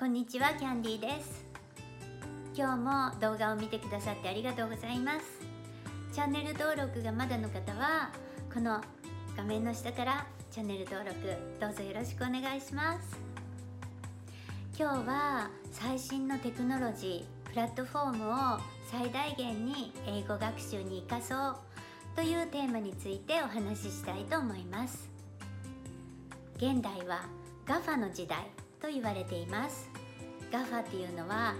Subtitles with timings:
[0.00, 1.44] こんにちはキャンディーです。
[2.56, 5.26] 今日も動画を見てくださってありがとうございます。
[6.10, 8.10] チャンネル登録がまだの方は
[8.50, 8.80] この
[9.36, 11.14] 画面の下からチャンネル登録
[11.60, 13.18] どうぞよろしくお願いします。
[14.78, 18.58] 今日は最新のテクノロジープラットフォームを
[18.90, 21.56] 最大限に英語学習に生かそう
[22.16, 25.10] というテーマについてお話ししたいと思います。
[26.56, 27.26] 現代は
[27.66, 28.46] GAFA の時代
[28.80, 29.89] と言われています。
[30.50, 31.54] GAFA っていうのは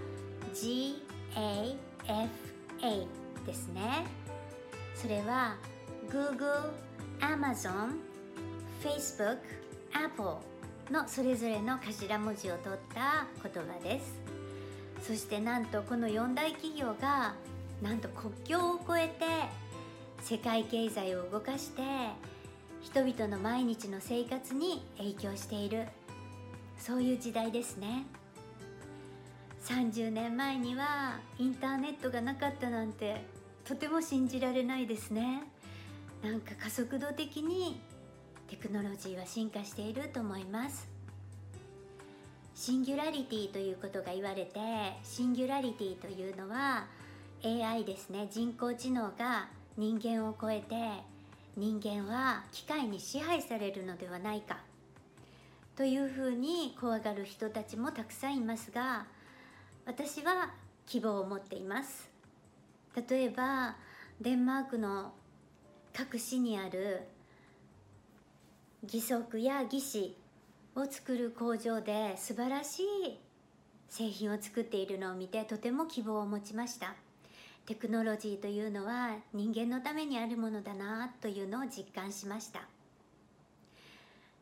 [0.53, 2.27] GAFA
[3.45, 4.05] ですね。
[4.95, 5.55] それは
[6.09, 6.71] Google、
[7.19, 7.99] Amazon、
[8.83, 9.39] Facebook、
[9.93, 10.37] Apple
[10.91, 14.19] のそれぞれの頭文字を取った言葉です。
[15.01, 17.33] そしてなんとこの4大企業が
[17.81, 19.25] なんと国境を越えて
[20.21, 21.81] 世界経済を動かして
[22.81, 25.87] 人々の毎日の生活に影響している。
[26.77, 28.05] そういう時代ですね。
[29.63, 33.23] 30年前にはインターネットがなかったなんて
[33.63, 35.43] とても信じられないですね。
[36.23, 37.79] なんか加速度的に
[38.47, 40.89] テクノロジーは進化していると思います。
[42.55, 44.59] シンギュラリティということが言われて
[45.03, 46.87] シンギュラリティというのは
[47.43, 48.27] AI ですね。
[48.31, 50.75] 人工知能が人間を超えて
[51.55, 54.57] 人間は機械に支配されるのではないか
[55.75, 59.05] というふうに怖がる人たちもたくさんいますが
[59.91, 60.49] 私は
[60.87, 62.09] 希望を持っています。
[63.09, 63.75] 例えば
[64.21, 65.11] デンマークの
[65.93, 67.01] 各市にある
[68.83, 70.15] 義足や義肢
[70.77, 73.19] を作る工場で素晴らしい
[73.89, 76.95] 製品を作っているのを見てとても希望を持ちました。
[77.65, 82.61] テクノロジーというのは人間のためにあるものだなというのを実感しました。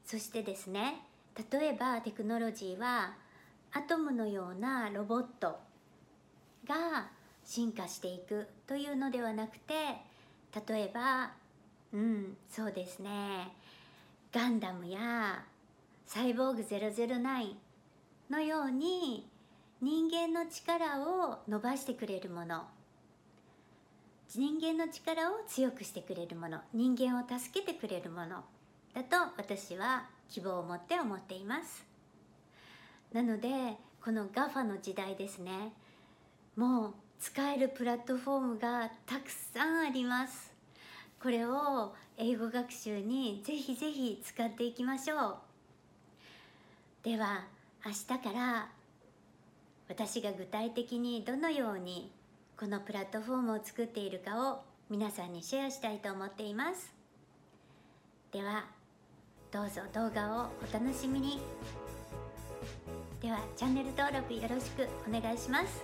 [0.05, 1.01] そしてですね
[1.51, 3.15] 例えばテクノロジーは
[3.73, 5.59] アトムのようなロボット
[6.67, 7.09] が
[7.45, 9.73] 進化していくというのではなくて
[10.67, 11.31] 例えば
[11.93, 13.51] うんそうですね。
[14.31, 15.43] ガンダムや
[16.05, 17.55] サイボーグ009
[18.29, 19.27] のように
[19.81, 22.63] 人間の力を伸ばしてくれるもの
[24.27, 28.43] 人間の力を強くしてくれるもの人間を助けてくれるもの
[28.93, 31.83] だと私は希望を持って思っています。
[33.13, 33.49] なので
[34.03, 35.73] この GAFA の時代ですね。
[36.55, 40.53] もう使えるプラットフォームがたくさんあります。
[41.21, 45.35] これを英語学習にぜひぜひ使っていきましょう。
[47.03, 47.45] では
[47.85, 48.69] 明日から
[49.87, 52.11] 私が具体的にどのように
[52.57, 56.93] このプラットフォームを作っているかを皆さんにシェアしたいと思っています。
[58.31, 58.65] では
[59.51, 61.88] どうぞ動画をお楽しみに。
[63.21, 65.83] ではチャンネル登録よろしくお願いします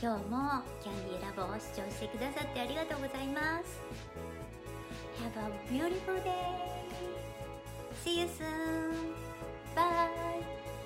[0.00, 3.78] 今日もキャンディーラボを視聴してくださってありがとうございます
[5.20, 6.32] Have a beautiful day!
[8.02, 9.12] See you soon!
[9.76, 10.77] Bye!